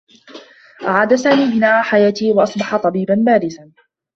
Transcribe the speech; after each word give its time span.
أعاد 0.83 1.15
سامي 1.15 1.51
بناء 1.51 1.83
حياته 1.83 2.33
و 2.35 2.41
أصبح 2.43 2.75
طبيبا 2.77 3.15
بارزا. 3.25 3.71